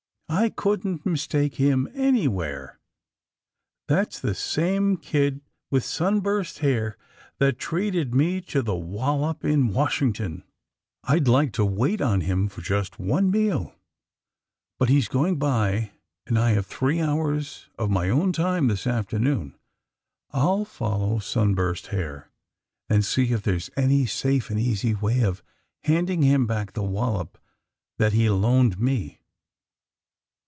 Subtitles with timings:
[0.33, 2.79] I couldn't mis take him anywhere.
[3.89, 6.97] That's the same kid with AND THE SMUGGLEES 179 sunburst hair
[7.39, 10.45] that treated me to the wallop in Washington.
[11.03, 13.75] I'd like to wait on him for just one meal!
[14.79, 15.91] But he 's going by,
[16.25, 19.57] and I have three hours of my own time this afternoon.
[20.31, 22.31] I'll fol low Sunburst Hair
[22.87, 25.43] and see if there's any safe and easy way of
[25.83, 27.37] handing him back the wallop
[27.97, 29.17] that he loaned me.